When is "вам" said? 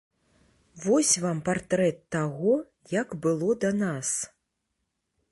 1.25-1.41